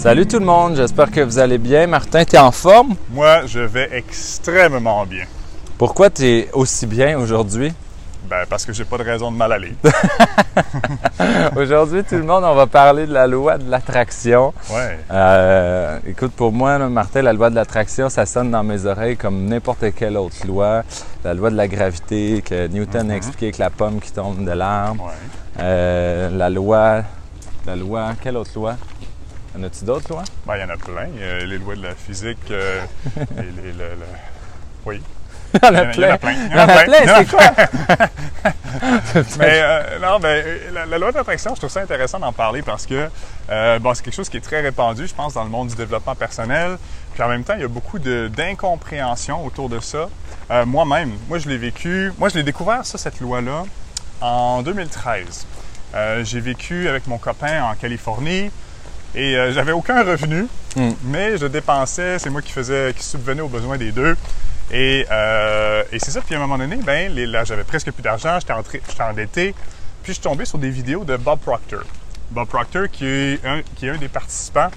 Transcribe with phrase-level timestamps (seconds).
[0.00, 1.86] Salut tout le monde, j'espère que vous allez bien.
[1.86, 2.94] Martin, tu es en forme?
[3.10, 5.26] Moi, je vais extrêmement bien.
[5.76, 7.74] Pourquoi tu es aussi bien aujourd'hui?
[8.26, 9.74] Ben, parce que j'ai pas de raison de mal aller.
[11.54, 14.54] aujourd'hui, tout le monde, on va parler de la loi de l'attraction.
[14.70, 15.00] Ouais.
[15.10, 19.18] Euh, écoute, pour moi, là, Martin, la loi de l'attraction, ça sonne dans mes oreilles
[19.18, 20.82] comme n'importe quelle autre loi.
[21.24, 24.52] La loi de la gravité que Newton a expliqué avec la pomme qui tombe de
[24.52, 25.04] l'arbre.
[25.04, 25.12] Ouais.
[25.60, 27.02] Euh, la loi.
[27.66, 28.12] La loi.
[28.22, 28.76] Quelle autre loi?
[29.58, 30.24] En as-tu d'autres lois?
[30.46, 31.08] Ben, il y en a plein.
[31.14, 32.80] Il y a les lois de la physique, euh,
[33.36, 34.06] les- le- le-
[34.86, 35.02] Oui.
[35.52, 36.32] Il y en a Il y en a plein.
[36.32, 37.42] Il y en a plein, c'est quoi?
[39.40, 42.86] Mais euh, non, ben, la, la loi d'attraction, je trouve ça intéressant d'en parler parce
[42.86, 43.08] que
[43.50, 45.74] euh, bon, c'est quelque chose qui est très répandu, je pense, dans le monde du
[45.74, 46.78] développement personnel.
[47.14, 50.08] Puis en même temps, il y a beaucoup de- d'incompréhension autour de ça.
[50.52, 52.12] Euh, Moi-même, moi, je l'ai vécu.
[52.18, 53.64] Moi, je l'ai découvert, ça, cette loi-là,
[54.20, 55.46] en 2013.
[55.96, 58.52] Euh, J'ai vécu avec mon copain en Californie
[59.14, 60.90] et euh, j'avais aucun revenu, Mm.
[61.04, 64.16] mais je dépensais, c'est moi qui faisais, qui subvenait aux besoins des deux.
[64.70, 67.90] Et, euh, et c'est ça, puis à un moment donné, ben, les- là, j'avais presque
[67.90, 69.52] plus d'argent, j'étais endetté,
[70.02, 71.82] puis je suis tombé sur des vidéos de Bob Proctor.
[72.30, 74.70] Bob Proctor, qui est un, qui est un des participants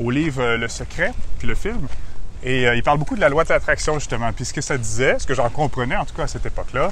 [0.00, 1.86] au livre euh, Le Secret, puis le film.
[2.42, 4.32] Et euh, il parle beaucoup de la loi de l'attraction, justement.
[4.32, 6.90] Puis ce que ça disait, ce que j'en comprenais, en tout cas à cette époque-là,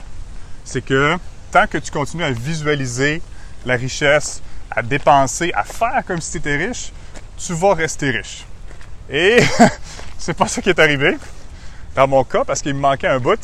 [0.64, 1.16] c'est que
[1.50, 3.20] tant que tu continues à visualiser
[3.66, 4.42] la richesse,
[4.76, 6.92] à dépenser, à faire comme si tu étais riche,
[7.38, 8.44] tu vas rester riche.
[9.10, 9.38] Et
[10.18, 11.16] c'est pas ça qui est arrivé
[11.94, 13.38] dans mon cas parce qu'il me manquait un bout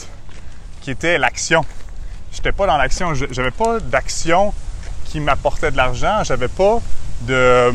[0.80, 1.64] qui était l'action.
[2.32, 4.54] J'étais pas dans l'action, j'avais pas d'action
[5.04, 6.80] qui m'apportait de l'argent, j'avais pas
[7.22, 7.72] de euh,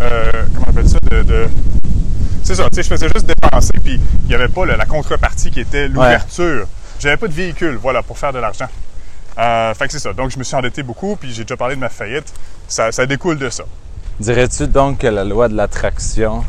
[0.00, 1.48] euh, comment on appelle ça de, de-
[2.44, 4.86] c'est ça, tu sais, je faisais juste dépenser puis il y avait pas le- la
[4.86, 6.66] contrepartie qui était l'ouverture.
[7.00, 8.68] J'avais pas de véhicule, voilà, pour faire de l'argent.
[9.38, 10.12] Euh, fait que c'est ça.
[10.12, 12.32] Donc je me suis endetté beaucoup puis j'ai déjà parlé de ma faillite.
[12.68, 13.64] Ça, ça découle de ça.
[14.18, 16.44] Dirais-tu donc que la loi de l'attraction,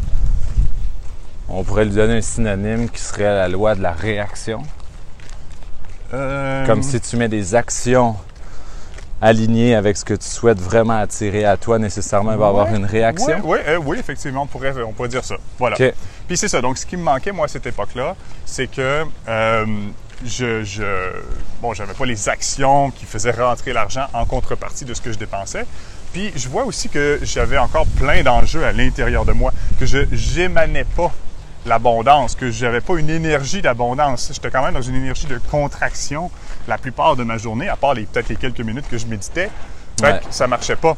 [1.49, 4.63] on pourrait lui donner un synonyme qui serait la loi de la réaction?
[6.13, 8.15] Euh, Comme si tu mets des actions
[9.21, 12.73] alignées avec ce que tu souhaites vraiment attirer à toi, nécessairement, il va y avoir
[12.73, 13.41] une réaction?
[13.43, 15.35] Oui, oui, effectivement, on pourrait, on pourrait dire ça.
[15.57, 15.75] Voilà.
[16.27, 16.61] Puis c'est ça.
[16.61, 19.65] Donc, ce qui me manquait, moi, à cette époque-là, c'est que euh,
[20.25, 20.83] je, je.
[21.61, 25.17] Bon, j'avais pas les actions qui faisaient rentrer l'argent en contrepartie de ce que je
[25.17, 25.65] dépensais.
[26.13, 29.99] Puis je vois aussi que j'avais encore plein d'enjeux à l'intérieur de moi, que je
[30.39, 31.11] n'émanais pas
[31.65, 34.31] l'abondance, que j'avais pas une énergie d'abondance.
[34.33, 36.31] J'étais quand même dans une énergie de contraction
[36.67, 39.49] la plupart de ma journée, à part les peut-être les quelques minutes que je méditais.
[39.99, 40.19] Fait Ouais.
[40.19, 40.95] que ça marchait pas.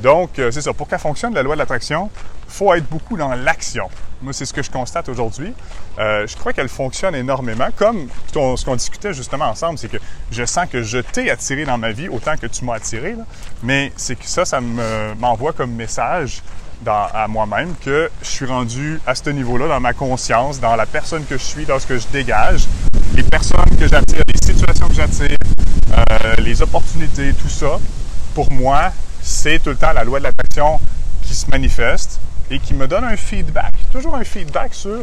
[0.00, 0.72] Donc, euh, c'est ça.
[0.72, 2.10] Pour qu'elle fonctionne, la loi de l'attraction,
[2.50, 3.88] faut être beaucoup dans l'action.
[4.22, 5.54] Moi, c'est ce que je constate aujourd'hui.
[5.98, 7.68] Euh, je crois qu'elle fonctionne énormément.
[7.74, 9.96] Comme ce qu'on- discutait justement ensemble, c'est que
[10.30, 13.14] je sens que je t'ai attiré dans ma vie autant que tu m'as attiré.
[13.62, 16.42] Mais c'est que ça, ça me- m'envoie comme message
[16.86, 21.24] à moi-même que je suis rendu à ce niveau-là dans ma conscience, dans la personne
[21.26, 22.66] que je suis, dans ce que je dégage,
[23.14, 25.36] les personnes que j'attire, les situations que j'attire,
[25.92, 27.78] euh, les opportunités, tout ça.
[28.34, 30.80] Pour moi, c'est tout le temps la loi de l'attraction
[31.22, 32.19] qui se manifeste
[32.50, 35.02] et qui me donne un feedback, toujours un feedback sur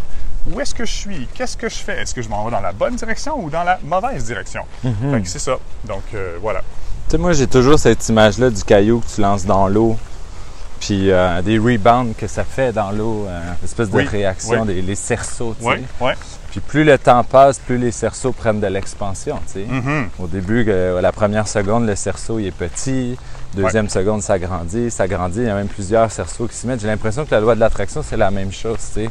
[0.52, 2.62] où est-ce que je suis, qu'est-ce que je fais, est-ce que je m'en vais dans
[2.62, 4.64] la bonne direction ou dans la mauvaise direction?
[4.84, 4.90] Que
[5.26, 5.58] c'est ça.
[5.86, 6.62] Donc euh, voilà.
[7.08, 9.98] Tu sais, moi, j'ai toujours cette image-là du caillou que tu lances dans l'eau,
[10.82, 14.68] puis euh, des rebounds que ça fait dans l'eau, euh, espèce de Oui, réaction, oui.
[14.76, 15.70] des les cerceaux, tu sais.
[15.70, 16.14] Ouais, ouais.
[16.52, 19.66] Puis plus le temps passe, plus les cerceaux prennent de l'expansion, tu sais.
[19.66, 20.10] Mhm.
[20.20, 23.18] Au début, la première seconde, le cerceau il est petit.
[23.64, 25.40] Deuxième seconde, ça grandit, ça grandit.
[25.40, 26.82] Il y a même plusieurs cerceaux qui s'y mettent.
[26.82, 29.10] J'ai l'impression que la loi de l'attraction, c'est la même chose, tu sais.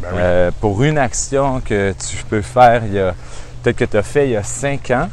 [0.00, 0.18] Ben oui.
[0.20, 3.14] Euh, pour une action que tu peux faire, il y a
[3.62, 5.08] peut-être que tu as fait il y a cinq ans,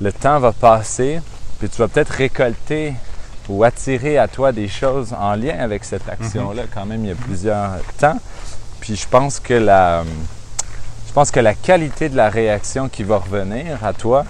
[0.00, 1.20] le temps va passer,
[1.58, 2.92] puis tu vas peut-être récolter
[3.48, 6.64] ou attirer à toi des choses en lien avec cette action-là.
[6.72, 8.18] Quand même, il y a plusieurs temps.
[8.80, 10.04] Puis je pense que la,
[11.08, 14.24] je pense que la qualité de la réaction qui va revenir à toi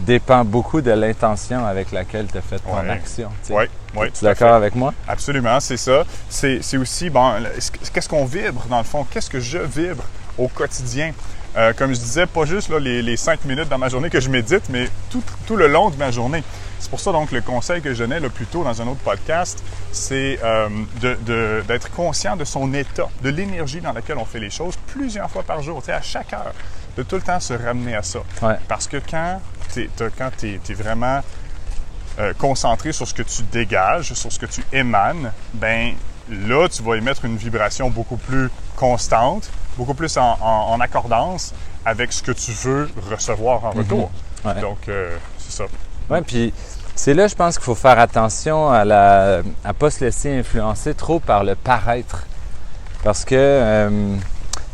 [0.00, 2.90] dépend beaucoup de l'intention avec laquelle tu as fait ton Ouais.
[2.90, 3.28] action.
[3.42, 3.52] tu sais.
[3.54, 4.92] Ouais, ouais, Tu es d'accord avec moi?
[5.08, 6.04] Absolument, c'est ça.
[6.28, 7.32] C'est aussi, bon,
[7.92, 9.06] qu'est-ce qu'on vibre dans le fond?
[9.10, 10.04] Qu'est-ce que je vibre
[10.38, 11.12] au quotidien?
[11.56, 14.18] Euh, comme je disais, pas juste là, les, les cinq minutes dans ma journée que
[14.20, 16.42] je médite, mais tout, tout le long de ma journée.
[16.80, 18.98] C'est pour ça donc le conseil que je donnais là, plus tôt dans un autre
[19.04, 19.62] podcast,
[19.92, 20.68] c'est euh,
[21.68, 25.44] d'être conscient de son état, de l'énergie dans laquelle on fait les choses plusieurs fois
[25.44, 26.52] par jour, tu sais, à chaque heure,
[26.96, 28.18] de tout le temps se ramener à ça.
[28.42, 28.56] Ouais.
[28.68, 29.40] Parce que quand
[30.38, 31.20] tu es, vraiment
[32.18, 35.92] euh, concentré sur ce que tu dégages, sur ce que tu émanes, ben
[36.30, 41.52] là, tu vas émettre une vibration beaucoup plus constante, beaucoup plus en, en- en accordance
[41.84, 44.10] avec ce que tu veux recevoir en retour.
[44.44, 44.60] Ouais.
[44.60, 45.64] Donc, euh, c'est ça.
[46.10, 46.52] Oui, puis
[46.96, 50.94] C'est là, je pense qu'il faut faire attention à ne à pas se laisser influencer
[50.94, 52.24] trop par le paraître.
[53.02, 54.16] Parce que euh,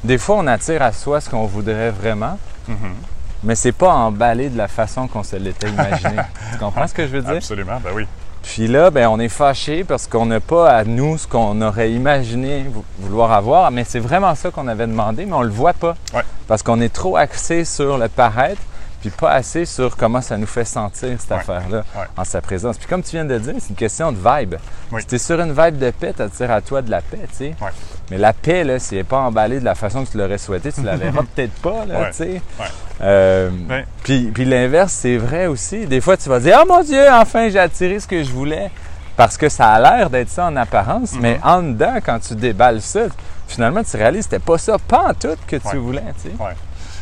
[0.04, 2.38] des fois, on attire à soi ce qu'on voudrait vraiment,
[2.68, 2.94] Mhm.
[3.42, 6.16] Mais c'est pas emballé de la façon qu'on se l'était imaginé.
[6.52, 7.36] tu comprends ce que je veux dire?
[7.36, 8.06] Absolument, ben oui.
[8.42, 11.92] Puis là, ben, on est fâché parce qu'on n'a pas à nous ce qu'on aurait
[11.92, 15.74] imaginé vou- vouloir avoir, mais c'est vraiment ça qu'on avait demandé, mais on le voit
[15.74, 15.94] pas.
[16.14, 16.22] Ouais.
[16.48, 18.62] Parce qu'on est trop axé sur le paraître,
[19.02, 21.36] puis pas assez sur comment ça nous fait sentir cette Ouais.
[21.36, 22.04] affaire-là Ouais.
[22.16, 22.78] en sa présence.
[22.78, 24.54] Puis comme tu viens de dire, c'est une question de vibe.
[24.90, 25.02] Oui.
[25.02, 27.36] Si tu es sur une vibe de paix, t'attires à toi de la paix, tu
[27.36, 27.54] sais.
[28.10, 30.38] Mais la paix, là, si elle n'est pas emballée de la façon que tu l'aurais
[30.38, 32.42] souhaité, tu la verras peut-être pas, là, tu sais.
[33.02, 33.50] Euh,
[34.02, 35.86] puis, puis l'inverse, c'est vrai aussi.
[35.86, 38.70] Des fois, tu vas dire, oh mon Dieu, enfin, j'ai attiré ce que je voulais.
[39.16, 41.40] Parce que ça a l'air d'être ça en apparence, mais Mhm.
[41.44, 43.00] en dedans, quand tu déballes ça,
[43.46, 45.76] finalement, tu réalises que c'était pas ça, pas en tout que tu Ouais.
[45.76, 46.42] voulais, tu sais.
[46.42, 46.52] Ouais.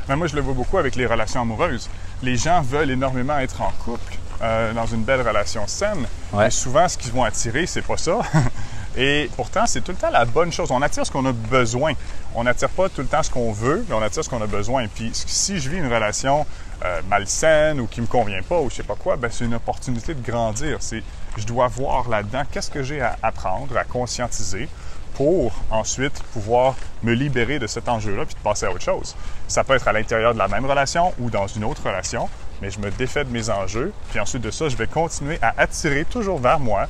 [0.08, 1.88] Mais moi, je le vois beaucoup avec les relations amoureuses.
[2.22, 6.06] Les gens veulent énormément être en couple, euh, dans une belle relation saine.
[6.32, 8.18] Mais souvent, ce qu'ils vont attirer, c'est pas ça.
[8.96, 10.70] Et pourtant, c'est tout le temps la bonne chose.
[10.70, 11.92] On attire ce qu'on a besoin.
[12.34, 14.46] On n'attire pas tout le temps ce qu'on veut, mais on attire ce qu'on a
[14.46, 14.86] besoin.
[14.88, 16.46] Puis si je vis une relation
[16.84, 19.54] euh, malsaine ou qui me convient pas ou je sais pas quoi, ben c'est une
[19.54, 20.78] opportunité de grandir.
[20.80, 21.02] C'est,
[21.36, 24.68] je dois voir là-dedans qu'est-ce que j'ai à apprendre, à conscientiser
[25.14, 29.16] pour ensuite pouvoir me libérer de cet enjeu-là puis de passer à autre chose.
[29.48, 32.28] Ça peut être à l'intérieur de la même relation ou dans une autre relation,
[32.62, 35.54] mais je me défais de mes enjeux, puis ensuite de ça, je vais continuer à
[35.58, 36.86] attirer toujours vers moi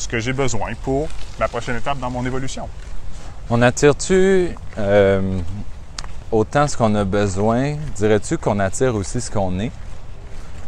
[0.00, 1.08] ce que j'ai besoin pour
[1.38, 2.66] la prochaine étape dans mon évolution.
[3.50, 4.48] On attire-tu
[4.78, 5.38] euh,
[6.32, 7.76] autant ce qu'on a besoin?
[7.96, 9.70] Dirais-tu qu'on attire aussi ce qu'on est?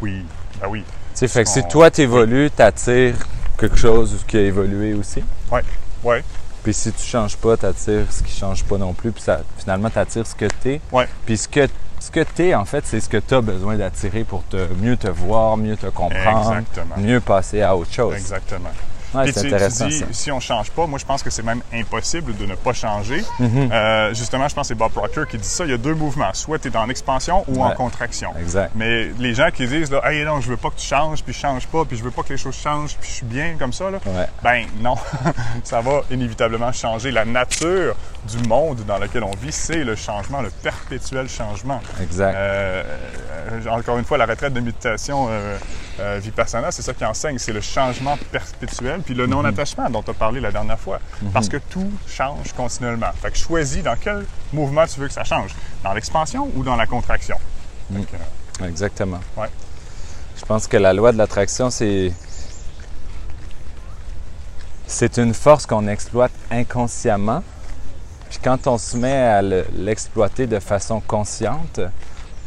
[0.01, 0.23] Oui,
[0.61, 0.83] ben oui,
[1.13, 3.15] Tu sais, fait que si toi, tu évolues, tu attires
[3.57, 5.23] quelque chose qui a évolué aussi?
[5.51, 5.63] ouais,
[6.03, 6.23] ouais,
[6.63, 9.11] Puis si tu changes pas, tu attires ce qui change pas non plus.
[9.11, 10.81] Puis ça, finalement, tu attires ce que tu es.
[10.91, 11.67] ouais, Puis ce que,
[11.99, 14.57] ce que tu es, en fait, c'est ce que tu as besoin d'attirer pour te,
[14.79, 16.95] mieux te voir, mieux te comprendre, Exactement.
[16.97, 18.13] mieux passer à autre chose.
[18.15, 18.69] exactement.
[19.13, 20.05] Ouais, Puis tu, dis, ça.
[20.11, 23.23] si on change pas, moi je pense que c'est même impossible de ne pas changer.
[23.39, 23.69] Mhm.
[23.71, 25.65] Euh, justement, je pense que c'est Bob Proctor qui dit ça.
[25.65, 26.33] Il y a deux mouvements.
[26.33, 28.31] Soit tu es en expansion ou en contraction.
[28.39, 28.71] Exact.
[28.75, 31.33] Mais les gens qui disent, là, hey, non, je veux pas que tu changes, puis
[31.33, 33.55] je change pas, puis je veux pas que les choses changent, puis je suis bien
[33.57, 33.99] comme ça, là.
[34.05, 34.27] Ouais.
[34.43, 34.95] Ben non,
[35.63, 37.11] ça va inévitablement changer.
[37.11, 37.95] La nature
[38.27, 41.81] du monde dans lequel on vit, c'est le changement, le perpétuel changement.
[42.01, 42.35] Exact.
[42.35, 42.83] Euh,
[43.51, 47.53] euh, encore une fois, la retraite de méditation euh, Vipassana, c'est ça qui enseigne, c'est
[47.53, 50.99] le changement perpétuel, puis le non-attachement dont tu as parlé la dernière fois.
[51.33, 53.11] Parce que tout change continuellement.
[53.21, 55.51] Fait que choisis dans quel mouvement tu veux que ça change.
[55.83, 57.37] Dans l'expansion ou dans la contraction.
[57.91, 57.97] Que,
[58.63, 59.19] euh, Exactement.
[59.37, 59.49] Ouais.
[60.37, 62.11] Je pense que la loi de l'attraction, c'est.
[64.87, 67.43] C'est une force qu'on exploite inconsciemment.
[68.29, 71.79] Puis quand on se met à le- l'exploiter de façon consciente,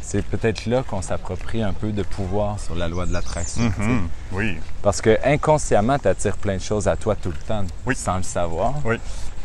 [0.09, 3.63] c'est peut-être là qu'on s'approprie un peu de pouvoir sur la loi de l'attraction.
[3.77, 7.65] mhm, oui, Parce que inconsciemment, tu attires plein de choses à toi tout le temps,
[7.85, 7.93] Oui.
[7.93, 8.75] sans le savoir.
[8.85, 8.95] oui,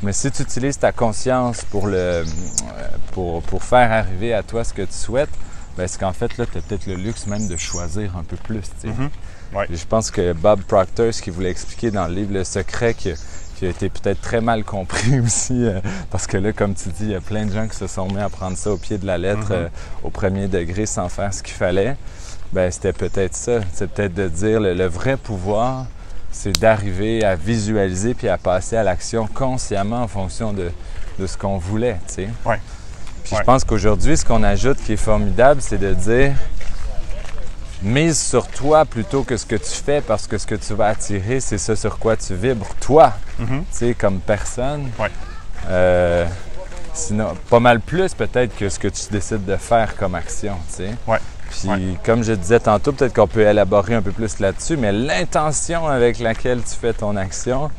[0.04, 2.24] Mais si tu utilises ta conscience pour, le,
[3.10, 5.30] pour, pour faire arriver à toi ce que tu souhaites,
[5.76, 8.36] ben c'est qu'en fait, là, tu as peut-être le luxe même de choisir un peu
[8.36, 8.62] plus.
[9.54, 9.66] Ouais.
[9.70, 12.94] Et je pense que Bob Proctor, ce qu'il voulait expliquer dans le livre Le Secret,
[12.94, 13.12] qui,
[13.62, 15.78] qui a été peut-être très mal compris aussi, euh,
[16.10, 18.08] parce que là, comme tu dis, il y a plein de gens qui se sont
[18.08, 19.52] mis à prendre ça au pied de la lettre Mhm.
[19.52, 19.68] euh,
[20.02, 21.96] au premier degré sans faire ce qu'il fallait.
[22.52, 23.60] Ben, c'était peut-être ça.
[23.72, 25.86] C'est peut-être de dire le, le vrai pouvoir,
[26.32, 30.72] c'est d'arriver à visualiser puis à passer à l'action consciemment en fonction de,
[31.20, 32.28] de ce qu'on voulait, tu sais.
[32.44, 32.58] Ouais.
[33.22, 33.38] Puis Ouais.
[33.42, 36.32] je pense qu'aujourd'hui, ce qu'on ajoute qui est formidable, c'est de dire
[37.82, 40.88] mise sur toi plutôt que ce que tu fais parce que ce que tu vas
[40.88, 43.46] attirer, c'est ce sur quoi tu vibres, toi, Mhm.
[43.60, 44.88] tu sais, comme personne.
[44.98, 45.10] Ouais.
[45.68, 46.26] Euh,
[46.94, 50.84] sinon, pas mal plus peut-être que ce que tu décides de faire comme action, tu
[50.84, 50.90] sais.
[51.06, 51.18] Ouais.
[51.50, 51.78] Puis, Ouais.
[52.04, 56.18] comme je disais tantôt, peut-être qu'on peut élaborer un peu plus là-dessus, mais l'intention avec
[56.18, 57.70] laquelle tu fais ton action,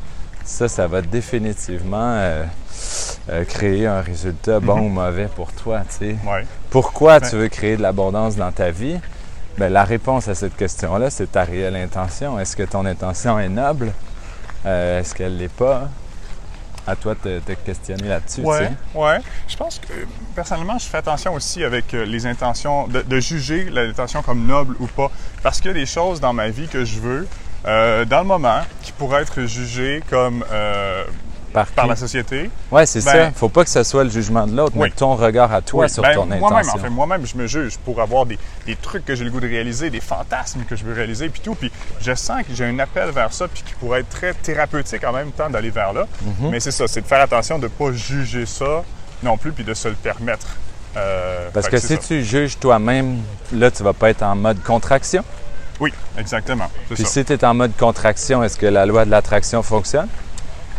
[0.44, 2.44] ça, ça va définitivement euh,
[3.30, 4.82] euh, créer un résultat bon Mhm.
[4.84, 6.16] ou mauvais pour toi, tu sais.
[6.70, 9.00] Pourquoi tu veux créer de l'abondance dans ta vie?
[9.56, 12.38] Bien, la réponse à cette question-là, c'est ta réelle intention.
[12.40, 13.92] Est-ce que ton intention est noble?
[14.66, 15.88] Euh, Est-ce qu'elle ne l'est pas?
[16.86, 18.42] À toi de te questionner là-dessus.
[18.42, 19.20] tu ouais.
[19.48, 19.92] Je pense que,
[20.34, 24.76] personnellement, je fais attention aussi avec euh, les intentions, de, de juger l'intention comme noble
[24.80, 25.10] ou pas.
[25.42, 27.26] Parce qu'il y a des choses dans ma vie que je veux,
[27.66, 31.04] euh, dans le moment, qui pourraient être jugées comme euh,
[31.54, 32.50] Par, la société.
[32.72, 33.30] Ouais, c'est Ben- ça.
[33.30, 34.88] Faut pas que ce soit le jugement de l'autre, Oui.
[34.88, 36.78] mais ton regard à toi Oui, sur ben, ton Moi-même, en intention.
[36.80, 39.46] fait, moi-même, je me juge pour avoir des, des trucs que j'ai le goût de
[39.48, 41.54] réaliser, des fantasmes que je veux réaliser, puis tout.
[41.54, 41.70] Puis
[42.00, 45.12] je sens que j'ai un appel vers ça, puis qui pourrait être très thérapeutique en
[45.12, 46.06] même temps d'aller vers là.
[46.22, 46.50] Mhm.
[46.50, 48.82] Mais c'est ça, c'est de faire attention de ne pas juger ça
[49.22, 50.48] non plus, puis de se le permettre.
[50.96, 51.96] Euh, Parce que si ça.
[51.98, 53.18] tu juges toi-même,
[53.52, 55.24] là, tu vas pas être en mode contraction.
[55.80, 56.68] Oui, exactement.
[56.88, 57.08] Puis ça.
[57.08, 60.08] si tu es en mode contraction, est-ce que la loi de l'attraction fonctionne?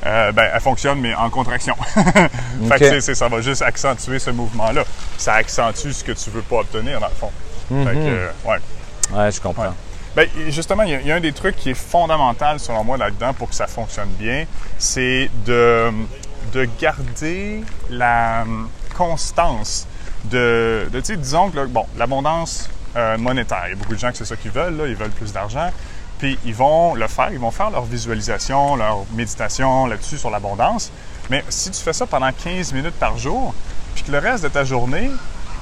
[0.05, 1.75] Euh, ben, elle fonctionne, mais en contraction.
[2.69, 4.83] fait que ça va juste accentuer ce mouvement-là.
[5.17, 7.31] Ça accentue ce que tu veux pas obtenir, dans le fond.
[7.69, 8.57] Fait que, euh, ouais.
[9.11, 9.63] Ouais, je comprends.
[9.63, 9.69] Ouais.
[10.15, 12.83] Ben, justement, il y, a- il y a un des trucs qui est fondamental, selon
[12.83, 14.45] moi, là-dedans, pour que ça fonctionne bien,
[14.77, 15.91] c'est de,
[16.53, 19.87] de garder la hum, constance
[20.25, 24.25] de, disons que, bon, l'abondance euh, monétaire, il y a beaucoup de gens que c'est
[24.25, 25.69] ça qu'ils veulent, là, ils veulent plus d'argent,
[26.19, 30.91] puis ils vont le faire, ils vont faire leur visualisation, leur méditation là-dessus sur l'abondance,
[31.29, 33.53] mais si tu fais ça pendant 15 minutes par jour,
[33.93, 35.09] puis que le reste de ta journée,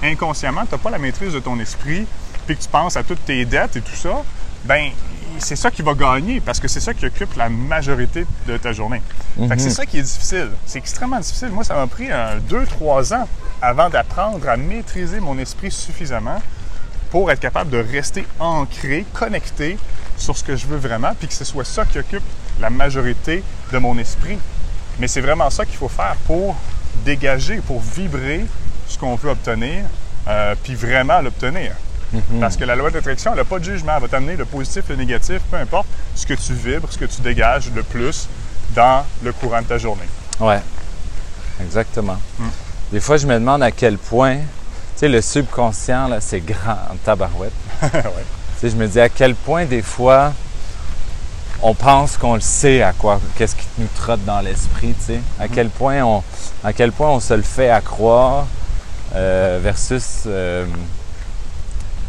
[0.03, 2.05] inconsciemment, tu n'as pas la maîtrise de ton esprit,
[2.45, 4.24] puis que tu penses à toutes tes dettes et tout ça,
[4.65, 4.91] ben
[5.39, 8.72] c'est ça qui va gagner parce que c'est ça qui occupe la majorité de ta
[8.72, 9.01] journée.
[9.36, 10.51] Fait que c'est ça qui est difficile.
[10.65, 11.50] C'est extrêmement difficile.
[11.50, 13.27] Moi, ça m'a pris un 2-3 ans
[13.62, 16.41] avant d'apprendre à maîtriser mon esprit suffisamment
[17.10, 19.77] pour être capable de rester ancré, connecté
[20.17, 22.24] sur ce que je veux vraiment, puis que ce soit ça qui occupe
[22.60, 24.38] la majorité de mon esprit.
[25.00, 26.55] Mais c'est vraiment ça qu'il faut faire pour
[27.05, 28.46] dégager, pour vibrer
[28.88, 29.84] ce qu'on veut obtenir,
[30.27, 31.72] euh, puis vraiment l'obtenir.
[32.39, 33.93] Parce que la loi d'attraction, elle n'a pas de jugement.
[33.96, 37.05] Elle va t'amener le positif, le négatif, peu importe ce que tu vibres, ce que
[37.05, 38.27] tu dégages le plus
[38.75, 40.08] dans le courant de ta journée.
[40.39, 40.60] Ouais,
[41.62, 42.17] exactement.
[42.38, 42.50] Hmm.
[42.91, 44.43] Des fois, je me demande à quel point, tu
[44.96, 47.53] sais, le subconscient, là, c'est grand tabarouette.
[47.82, 48.24] Ouais.
[48.55, 50.33] Tu sais, je me dis à quel point, des fois,
[51.62, 55.19] on pense qu'on le sait à quoi, qu'est-ce qui nous trotte dans l'esprit, tu sais.
[55.39, 56.24] À quel point on,
[56.63, 58.48] à quel point on se le fait à croire
[59.15, 60.65] euh, versus, euh,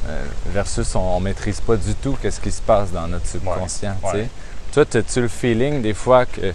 [0.08, 3.96] euh, versus on, ne maîtrise pas du tout qu'est-ce qui se passe dans notre subconscient,
[4.02, 4.16] tu sais.
[4.16, 4.28] ouais.
[4.72, 6.52] Toi, as-tu le feeling des fois que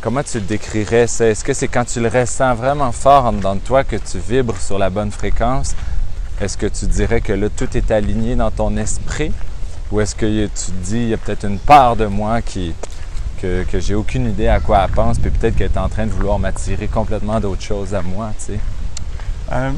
[0.00, 1.06] Comment tu le décrirais?
[1.06, 1.26] ça?
[1.26, 4.18] Est-ce que c'est quand tu le ressens vraiment fort en dedans de toi que tu
[4.18, 5.74] vibres sur la bonne fréquence?
[6.40, 9.32] Est-ce que tu dirais que là, tout est aligné dans ton esprit?
[9.92, 12.74] Ou est-ce que tu te dis, il y a peut-être une part de moi qui,
[13.42, 16.06] que, que j'ai aucune idée à quoi elle pense, puis peut-être qu'elle est en train
[16.06, 18.60] de vouloir m'attirer complètement d'autres choses à moi, tu sais?
[19.52, 19.72] Euh,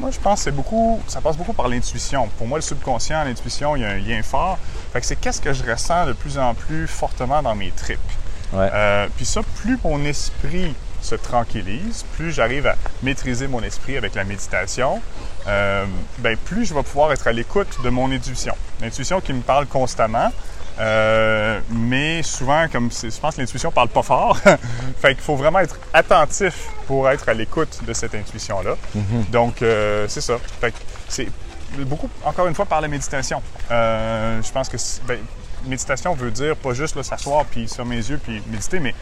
[0.00, 2.28] moi, je pense que c'est beaucoup, ça passe beaucoup par l'intuition.
[2.38, 4.58] Pour moi, le subconscient, l'intuition, il y a un lien fort.
[4.92, 7.98] Fait que c'est qu'est-ce que je ressens de plus en plus fortement dans mes tripes.
[8.54, 8.70] Ouais.
[8.72, 14.14] Euh, puis ça, plus mon esprit se tranquillise, plus j'arrive à maîtriser mon esprit avec
[14.14, 15.00] la méditation,
[15.48, 15.86] euh,
[16.18, 18.54] ben plus je vais pouvoir être à l'écoute de mon intuition.
[18.82, 20.30] L'intuition qui me parle constamment,
[20.78, 24.36] euh, mais souvent, comme je pense que l'intuition parle pas fort,
[25.00, 28.76] fait qu'il faut vraiment être attentif pour être à l'écoute de cette intuition-là.
[29.30, 30.36] Donc, euh, c'est ça.
[30.60, 30.78] Fait que
[31.08, 31.28] c'est
[31.78, 33.42] beaucoup, encore une fois, par la méditation.
[33.70, 34.76] Je pense que
[35.06, 35.18] ben,
[35.66, 38.94] méditation veut dire pas juste s'asseoir puis sur mes yeux puis méditer, mais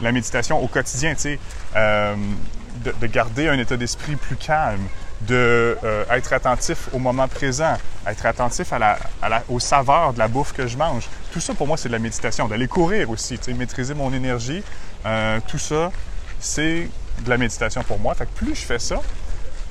[0.00, 1.38] la méditation au quotidien, tu sais,
[1.74, 4.80] de, de garder un état d'esprit plus calme,
[5.22, 10.12] de euh, être attentif au moment présent, être attentif à la, à la- aux saveurs
[10.14, 11.08] de la bouffe que je mange.
[11.32, 12.48] Tout ça, pour moi, c'est de la méditation.
[12.48, 14.62] D'aller courir aussi, maîtriser mon énergie,
[15.04, 15.92] euh, tout ça,
[16.38, 16.88] c'est
[17.24, 18.14] de la méditation pour moi.
[18.14, 18.96] Fait que plus je fais ça,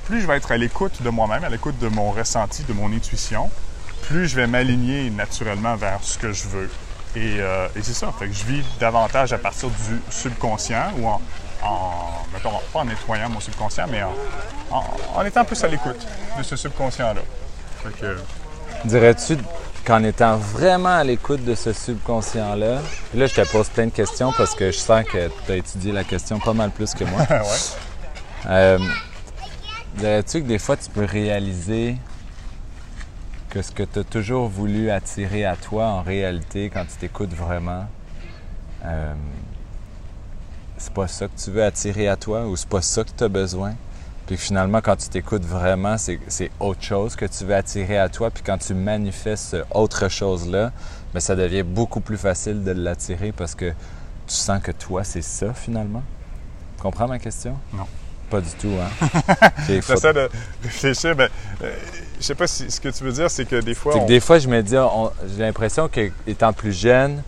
[0.06, 2.92] plus je vais être à l'écoute de moi-même, à l'écoute de mon ressenti, de mon
[2.92, 3.50] intuition,
[4.02, 6.70] plus je vais m'aligner naturellement vers ce que je veux.
[7.16, 8.12] Et, euh, et c'est ça.
[8.16, 11.20] Fait que je vis davantage à partir du subconscient ou en,
[11.62, 14.12] en mettons, pas en nettoyant mon subconscient, mais en,
[14.70, 14.84] en-
[15.16, 16.06] en étant plus à l'écoute
[16.38, 17.20] de ce subconscient-là.
[18.00, 18.16] Que,
[18.84, 19.38] Dirais-tu
[19.86, 22.78] qu'en étant vraiment à l'écoute de ce subconscient-là,
[23.14, 25.92] là je te pose plein de questions parce que je sens que tu as étudié
[25.92, 27.22] la question pas mal plus que moi.
[27.30, 27.36] ouais.
[28.46, 28.78] Euh,
[29.96, 31.96] Dirais-tu que des fois tu peux réaliser
[33.48, 37.34] que ce que tu as toujours voulu attirer à toi en réalité, quand tu t'écoutes
[37.34, 37.86] vraiment,
[38.84, 39.12] euh,
[40.80, 43.22] c'est pas ça que tu veux attirer à toi ou c'est pas ça que tu
[43.22, 43.74] as besoin?
[44.26, 48.30] Puis finalement, quand tu t'écoutes vraiment, c'est autre chose que tu veux attirer à toi.
[48.30, 50.72] Puis quand tu manifestes autre chose-là,
[51.12, 55.22] ben, ça devient beaucoup plus facile de l'attirer parce que tu sens que toi, c'est
[55.22, 56.02] ça finalement.
[56.76, 57.56] Tu comprends ma question?
[57.74, 57.86] Non.
[58.30, 59.08] Pas du tout, hein?
[59.66, 60.30] J'essaie de
[60.62, 61.16] réfléchir.
[61.16, 61.28] Ben,
[61.62, 61.74] euh,
[62.20, 63.98] je sais pas si ce que tu veux dire, c'est que des fois.
[63.98, 64.76] Que des fois, je me dis,
[65.36, 67.22] j'ai l'impression que étant plus jeune,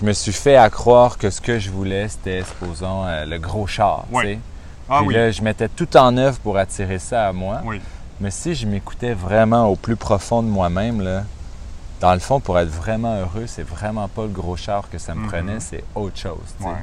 [0.00, 3.38] je me suis fait à croire que ce que je voulais, c'était, supposons, euh, le
[3.38, 4.04] gros char.
[4.10, 4.24] tu Ouais.
[4.24, 4.38] sais.
[4.88, 5.14] Ah Puis oui.
[5.14, 7.60] là, je mettais tout en œuvre pour attirer ça à moi.
[7.64, 7.80] Oui.
[8.20, 11.24] Mais si je m'écoutais vraiment au plus profond de moi-même, là,
[12.00, 15.14] dans le fond, pour être vraiment heureux, c'est vraiment pas le gros char que ça
[15.14, 15.28] me Mhm.
[15.28, 16.38] prenait, c'est autre chose.
[16.58, 16.68] tu sais.
[16.68, 16.76] Ouais.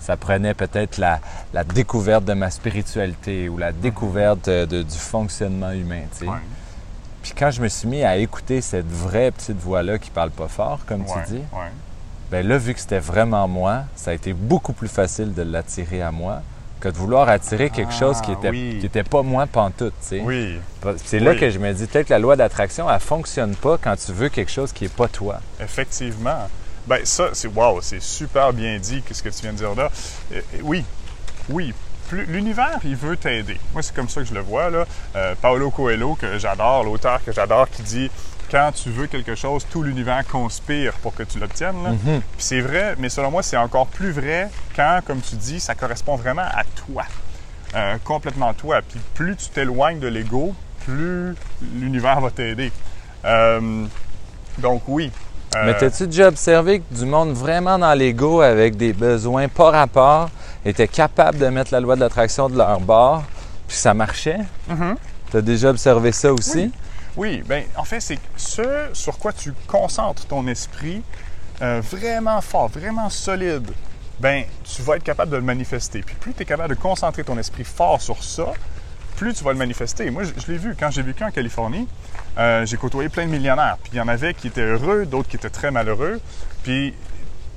[0.00, 1.20] Ça prenait peut-être la,
[1.54, 6.02] la découverte de ma spiritualité ou la découverte euh, de- du fonctionnement humain.
[6.12, 6.30] tu sais.
[6.30, 6.36] Ouais.
[7.22, 10.46] Puis quand je me suis mis à écouter cette vraie petite voix-là qui parle pas
[10.48, 11.24] fort, comme Ouais.
[11.26, 11.42] tu dis,
[12.30, 16.02] Ben là, vu que c'était vraiment moi, ça a été beaucoup plus facile de l'attirer
[16.02, 16.42] à moi
[16.80, 18.76] que de vouloir attirer quelque Ah, chose qui était, oui.
[18.80, 20.20] qui était pas moi pantoute, tu sais.
[20.22, 20.58] Oui,
[21.04, 23.96] C'est là que je me dis peut-être que la loi d'attraction, elle fonctionne pas quand
[23.96, 25.40] tu veux quelque chose qui est pas toi.
[25.60, 26.48] effectivement.
[26.86, 29.90] Ben ça, c'est wow, c'est super bien dit, qu'est-ce que tu viens de dire là.
[30.32, 30.84] Euh, euh, oui,
[31.48, 31.72] oui.
[32.12, 33.58] L'univers, il veut t'aider.
[33.72, 34.70] Moi, c'est comme ça que je le vois.
[34.70, 34.84] Là.
[35.16, 38.10] Euh, Paolo Coelho, que j'adore, l'auteur que j'adore, qui dit
[38.50, 41.82] quand tu veux quelque chose, tout l'univers conspire pour que tu l'obtiennes.
[41.82, 41.90] là.
[42.04, 45.74] Puis c'est vrai, mais selon moi, c'est encore plus vrai quand, comme tu dis, ça
[45.74, 47.04] correspond vraiment à toi.
[47.74, 48.80] Euh, complètement toi.
[48.88, 51.34] Puis plus tu t'éloignes de l'ego, plus
[51.74, 52.70] l'univers va t'aider.
[53.24, 53.86] Euh,
[54.58, 55.10] donc oui.
[55.56, 59.70] Euh, Mais t'as-tu déjà observé que du monde vraiment dans l'ego avec des besoins pas
[59.70, 60.30] rapport
[60.64, 63.24] était capable de mettre la loi de l'attraction de leur bord,
[63.66, 64.40] puis ça marchait?
[64.68, 64.96] Mhm.
[65.30, 66.58] T'as déjà observé ça aussi?
[66.58, 66.72] Oui,
[67.16, 71.02] bien, en fait, c'est ce sur quoi tu concentres ton esprit
[71.62, 73.70] euh, vraiment fort, vraiment solide,
[74.20, 76.02] ben tu vas être capable de le manifester.
[76.02, 78.52] Puis plus tu es capable de concentrer ton esprit fort sur ça,
[79.16, 80.10] plus tu vas le manifester.
[80.10, 81.88] Moi, je, je l'ai vu quand j'ai vécu en Californie.
[82.38, 83.78] euh, j'ai côtoyé plein de millionnaires.
[83.82, 86.20] Puis il y en avait qui étaient heureux, d'autres qui étaient très malheureux.
[86.62, 86.94] Puis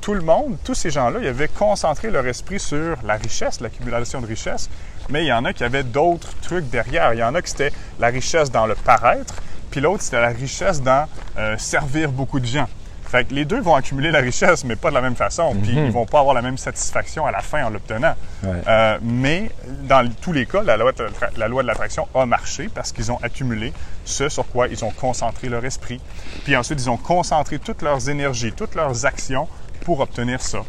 [0.01, 4.21] tout le monde, tous ces gens-là, ils avaient concentré leur esprit sur la richesse, l'accumulation
[4.21, 4.69] de richesse,
[5.09, 7.13] mais il y en a qui avaient d'autres trucs derrière.
[7.13, 9.35] Il y en a qui c'était la richesse dans le paraître,
[9.71, 11.07] puis l'autre c'était la richesse dans
[11.37, 12.67] euh, servir beaucoup de gens.
[13.07, 15.71] Fait que les deux vont accumuler la richesse, mais pas de la même façon, puis
[15.73, 18.13] ils vont pas avoir la même satisfaction à la fin en l'obtenant.
[18.43, 18.51] Ouais.
[18.67, 19.49] Euh, mais
[19.87, 23.11] dans tous les cas, la loi de la loi de l'attraction a marché parce qu'ils
[23.11, 23.73] ont accumulé
[24.05, 25.99] ce sur quoi ils ont concentré leur esprit.
[26.43, 29.47] Puis ensuite, ils ont concentré toutes leurs énergies, toutes leurs actions
[29.85, 30.59] pour obtenir ça.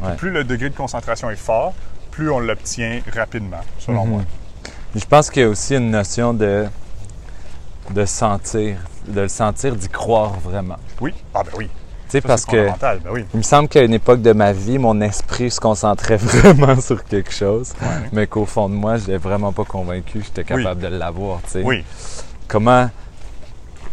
[0.00, 0.14] Ouais.
[0.16, 1.74] Plus le degré de concentration est fort,
[2.12, 4.10] plus on l'obtient rapidement, selon Mhm.
[4.12, 4.22] moi.
[4.94, 6.68] Je pense qu'il y a aussi une notion de,
[7.92, 8.76] de sentir,
[9.06, 10.76] de le sentir, d'y croire vraiment.
[11.00, 11.14] Oui?
[11.34, 11.66] Ah ben oui.
[11.66, 13.24] Tu sais, parce que ben oui.
[13.34, 17.04] il me semble qu'à une époque de ma vie, mon esprit se concentrait vraiment sur
[17.04, 18.08] quelque chose, Ouais.
[18.12, 21.40] mais qu'au fond de moi, je n'étais vraiment pas convaincu que j'étais capable de l'avoir.
[21.42, 21.62] tu sais.
[21.62, 21.84] Oui,
[22.46, 22.88] Comment.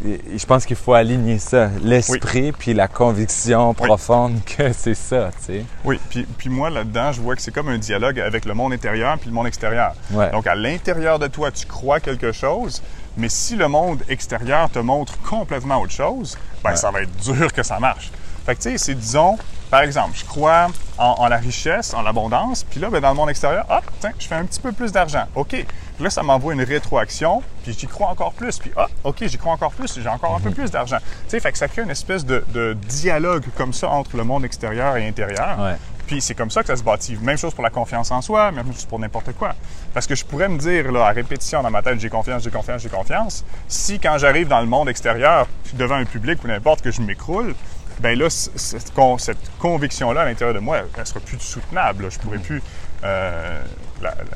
[0.03, 5.45] Je pense qu'il faut aligner ça, l'esprit puis la conviction profonde que c'est ça, tu
[5.45, 5.65] sais.
[5.85, 5.99] oui.
[6.09, 9.17] Puis, puis moi, là-dedans, je vois que c'est comme un dialogue avec le monde intérieur
[9.17, 9.93] puis le monde extérieur.
[10.11, 10.31] Ouais.
[10.31, 12.83] Donc, à l'intérieur de toi, tu crois quelque chose,
[13.17, 16.75] mais si le monde extérieur te montre complètement autre chose, ben, Ouais.
[16.75, 18.11] ça va être dur que ça marche.
[18.45, 19.37] Fait que, tu sais, c'est, disons,
[19.71, 23.15] par exemple, je crois en, en la richesse, en l'abondance, puis là, ben, dans le
[23.15, 25.25] monde extérieur, hop, tiens, je fais un petit peu plus d'argent.
[25.35, 25.47] OK.
[25.95, 29.37] Puis là, ça m'envoie une rétroaction, puis j'y crois encore plus, puis hop, OK, j'y
[29.37, 30.97] crois encore plus, j'ai encore un peu plus d'argent.
[30.99, 34.23] Tu sais, fait que ça crée une espèce de, de dialogue comme ça entre le
[34.23, 35.57] monde extérieur et intérieur.
[35.59, 35.75] Ouais.
[36.07, 37.17] Puis c'est comme ça que ça se bâtit.
[37.21, 39.55] Même chose pour la confiance en soi, même chose pour n'importe quoi.
[39.93, 42.51] Parce que je pourrais me dire là, à répétition dans ma tête, j'ai confiance, j'ai
[42.51, 43.43] confiance, j'ai confiance.
[43.67, 47.55] Si quand j'arrive dans le monde extérieur, devant un public ou n'importe que je m'écroule,
[48.01, 52.03] ben là, cette, con- cette conviction-là à l'intérieur de moi, elle, ne sera plus soutenable.
[52.03, 52.09] là.
[52.09, 52.61] Je pourrais plus
[53.03, 53.61] euh,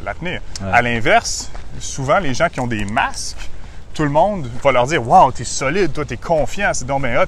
[0.02, 0.42] la tenir.
[0.62, 0.68] Ouais.
[0.72, 3.38] À l'inverse, souvent les gens qui ont des masques,
[3.94, 7.22] tout le monde va leur dire Waouh, t'es solide, toi, t'es confiant, c'est donc bien
[7.22, 7.26] hot.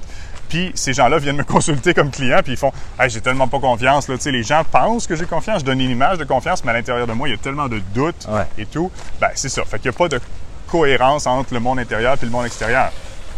[0.52, 3.58] Puis ces gens-là viennent me consulter comme client, puis ils font Hey, j'ai tellement pas
[3.58, 4.06] confiance.
[4.08, 4.16] Là.
[4.16, 6.72] Tu sais, Les gens pensent que j'ai confiance, je donne une image de confiance, mais
[6.72, 8.46] à l'intérieur de moi, il y a tellement de doutes Ouais.
[8.58, 8.90] et tout.
[9.18, 9.64] Ben, c'est ça.
[9.64, 10.20] Fait qu'il n'y a pas de
[10.68, 12.90] cohérence entre le monde intérieur et le monde extérieur.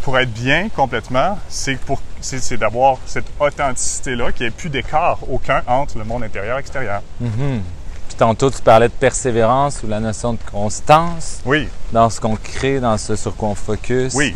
[0.03, 4.71] Pour être bien complètement, c'est pour c'est, c'est d'avoir cette authenticité-là, qu'il n'y ait plus
[4.71, 7.01] d'écart aucun entre le monde intérieur et extérieur.
[7.21, 12.37] Puis tantôt, tu parlais de persévérance ou la notion de constance Oui, dans ce qu'on
[12.37, 14.15] crée, dans ce sur quoi on focus.
[14.15, 14.35] oui,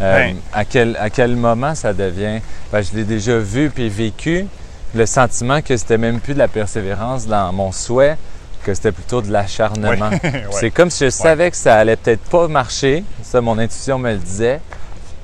[0.00, 0.36] Euh, Ben.
[0.52, 2.40] à, quel, à quel moment ça devient?
[2.72, 4.46] Ben, je l'ai déjà vu puis vécu,
[4.94, 8.16] le sentiment que c'était même plus de la persévérance dans mon souhait,
[8.64, 10.10] que c'était plutôt de l'acharnement.
[10.10, 10.44] Ouais.
[10.50, 14.12] C'est comme si je savais que ça allait peut-être pas marcher, ça mon intuition me
[14.12, 14.60] le disait.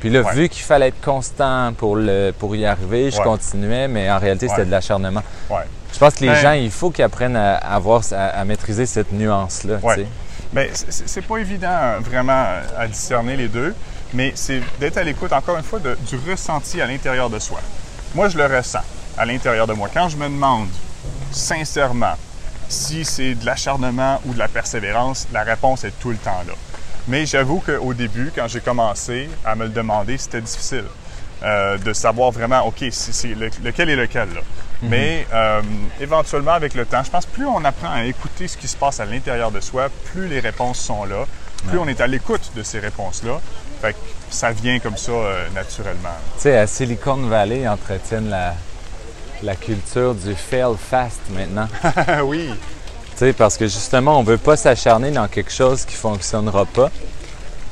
[0.00, 0.34] Puis là, Ouais.
[0.34, 4.48] vu qu'il fallait être constant pour, le, pour y arriver, je continuais, mais en réalité,
[4.48, 5.22] c'était de l'acharnement.
[5.92, 6.34] Je pense que les Ben.
[6.42, 9.78] gens, il faut qu'ils apprennent à, avoir, à, à maîtriser cette nuance-là.
[9.94, 10.06] sais.
[10.52, 12.44] Bien, c'est pas évident euh, vraiment
[12.76, 13.74] à discerner les deux,
[14.14, 17.60] mais c'est d'être à l'écoute, encore une fois, de- du ressenti à l'intérieur de soi.
[18.14, 18.80] Moi, je le ressens
[19.18, 19.88] à l'intérieur de moi.
[19.92, 20.68] Quand je me demande
[21.32, 22.14] sincèrement
[22.68, 26.54] si c'est de l'acharnement ou de la persévérance, la réponse est tout le temps là.
[27.08, 30.84] Mais j'avoue qu'au début, quand j'ai commencé à me le demander, c'était difficile
[31.42, 34.28] euh, de savoir vraiment, OK, le- lequel est lequel.
[34.32, 34.40] Là.
[34.82, 35.60] Mais euh,
[36.00, 39.00] éventuellement, avec le temps, je pense plus on apprend à écouter ce qui se passe
[39.00, 41.26] à l'intérieur de soi, plus les réponses sont là,
[41.68, 43.40] plus on est à l'écoute de ces réponses-là.
[43.80, 43.98] Fait que
[44.30, 46.08] ça vient comme ça euh, naturellement.
[46.36, 48.54] Tu sais, à Silicon Valley, ils entretiennent la,
[49.42, 51.68] la culture du fail fast maintenant.
[52.24, 52.50] oui,
[53.12, 56.90] Tu sais, parce que justement, on veut pas s'acharner dans quelque chose qui fonctionnera pas.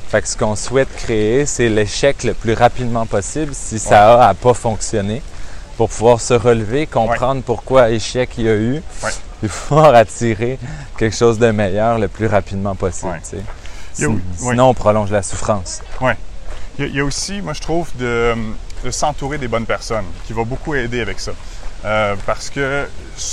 [0.09, 4.27] Fait que ce qu'on souhaite créer, c'est l'échec le plus rapidement possible si ça a
[4.29, 5.23] à pas fonctionner
[5.75, 9.09] pour pouvoir se relever, comprendre pourquoi échec il y a eu, Ouais.
[9.39, 10.59] puis pouvoir attirer
[10.99, 13.11] quelque chose de meilleur le plus rapidement possible.
[13.13, 13.21] Ouais.
[13.27, 13.43] tu sais.
[13.93, 14.21] Sin- oui.
[14.37, 15.81] Sinon, on prolonge la souffrance.
[16.01, 16.17] Ouais.
[16.77, 18.33] Il y, a, il y a aussi, moi je trouve, de,
[18.83, 21.31] de s'entourer des bonnes personnes, qui va beaucoup aider avec ça.
[21.85, 22.87] Euh, parce que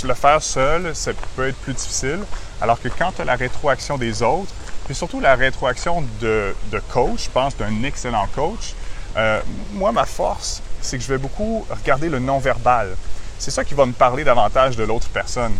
[0.05, 2.18] le faire seul, ça peut être plus difficile,
[2.61, 4.53] alors que quand tu as la rétroaction des autres,
[4.87, 8.75] puis surtout la rétroaction de, de coach, je pense d'un excellent coach,
[9.16, 9.40] euh,
[9.73, 12.96] moi ma force, c'est que je vais beaucoup regarder le non-verbal.
[13.40, 15.55] C'est ça qui va me parler davantage de l'autre personne.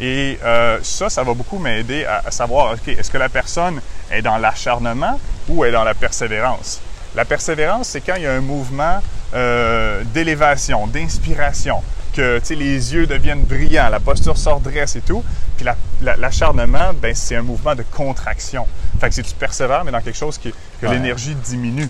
[0.00, 3.80] Et euh, ça, ça va beaucoup m'aider à, à savoir, OK, est-ce que la personne
[4.10, 6.80] est dans l'acharnement ou est dans la persévérance?
[7.14, 9.00] La persévérance, c'est quand il y a un mouvement
[9.34, 15.22] euh, d'élévation, d'inspiration, que les yeux deviennent brillants, la posture se redresse et tout.
[15.56, 18.66] Puis la- la- l'acharnement, ben, c'est un mouvement de contraction.
[19.00, 20.94] Fait que si tu persévères, mais dans quelque chose qui, que Ouais.
[20.94, 21.88] l'énergie diminue.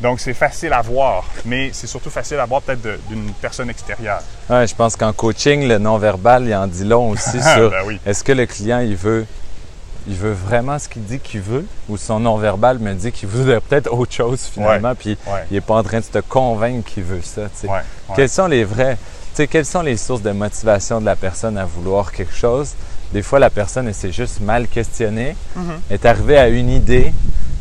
[0.00, 4.20] Donc c'est facile à voir, mais c'est surtout facile à voir peut-être d'une personne extérieure.
[4.50, 7.98] Ouais, je pense qu'en coaching, le non-verbal, il en dit long aussi sur ben oui.
[8.06, 9.26] est-ce que le client, il veut,
[10.06, 13.60] il veut vraiment ce qu'il dit qu'il veut ou son non-verbal me dit qu'il voudrait
[13.60, 15.44] peut-être autre chose finalement, puis Ouais.
[15.50, 17.42] il n'est pas en train de te convaincre qu'il veut ça.
[17.64, 17.80] Ouais.
[18.14, 18.98] Quelles sont les vrais,
[19.36, 22.72] sais, quelles sont les sources de motivation de la personne à vouloir quelque chose?
[23.12, 25.92] Des fois, la personne, elle s'est juste mal questionnée, Mm-hmm.
[25.94, 27.12] est arrivée à une idée,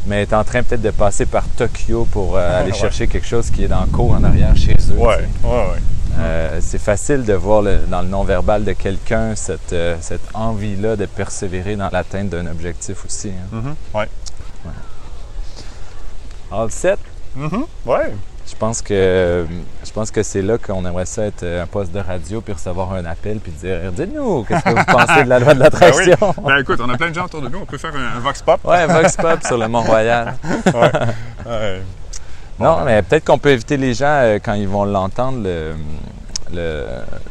[0.08, 2.78] mais est en train peut-être de passer par Tokyo pour euh, aller Ouais.
[2.78, 4.98] chercher quelque chose qui est dans le cours en arrière chez eux.
[4.98, 5.80] ouais, ouais.
[6.20, 10.96] Euh, c'est facile de voir le- dans le non-verbal de quelqu'un cette, euh, cette envie-là
[10.96, 13.30] de persévérer dans l'atteinte d'un objectif aussi.
[13.30, 13.48] hein.
[13.52, 14.08] Mhm, ouais.
[16.52, 17.00] All set?
[17.36, 18.14] Mhm, ouais.
[18.54, 19.46] Je pense que
[19.84, 22.94] je pense que c'est là qu'on aimerait ça être un poste de radio puis recevoir
[22.94, 25.80] un appel puis dire dites-nous qu'est-ce que vous pensez de la loi de Ben oui.
[25.82, 26.36] l'attraction?
[26.46, 27.60] Ben écoute, on a plein de gens autour de nous.
[27.60, 28.60] On peut faire un, un vox pop.
[28.64, 30.36] Ouais, Vox Pop sur le Mont-Royal.
[31.46, 31.82] Ouais.
[32.60, 35.74] Non, mais peut-être qu'on peut éviter les gens euh, quand ils vont l'entendre, le,
[36.54, 36.86] le,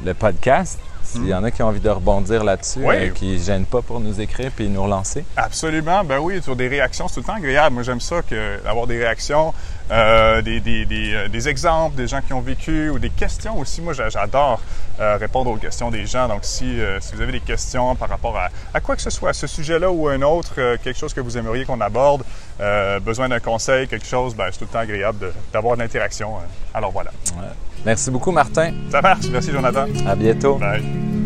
[0.04, 0.78] le podcast.
[1.12, 2.94] S'il y en a qui ont envie de rebondir là-dessus, Oui.
[2.96, 5.24] euh, qui ne gênent pas pour nous écrire puis nous relancer.
[5.36, 7.74] Absolument, ben oui, sur des réactions, c'est tout le temps agréable.
[7.74, 9.52] Moi, j'aime ça, que, d'avoir des réactions,
[9.90, 13.58] euh, des, des, des, euh, des exemples des gens qui ont vécu ou des questions
[13.58, 13.82] aussi.
[13.82, 14.60] Moi, j'a- j'adore
[15.00, 16.28] euh, répondre aux questions des gens.
[16.28, 19.30] Donc, si, si vous avez des questions par rapport à, à quoi que ce soit,
[19.30, 22.22] à ce sujet-là ou un autre, quelque chose que vous aimeriez qu'on aborde,
[22.60, 26.36] euh, besoin d'un conseil, quelque chose, ben, c'est tout le temps agréable d'avoir de l'interaction.
[26.36, 26.40] euh.
[26.74, 27.10] Alors voilà.
[27.84, 28.72] Merci beaucoup, Martin.
[28.90, 29.26] Ça marche.
[29.30, 29.86] Merci, Jonathan.
[30.06, 30.56] À bientôt.
[30.56, 31.21] Bye.